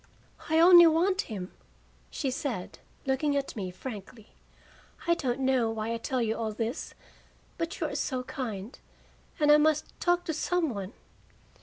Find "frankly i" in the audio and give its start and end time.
3.69-5.13